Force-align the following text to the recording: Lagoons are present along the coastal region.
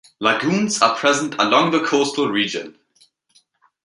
Lagoons 0.19 0.81
are 0.81 0.95
present 0.95 1.35
along 1.37 1.69
the 1.69 1.85
coastal 1.85 2.27
region. 2.27 2.75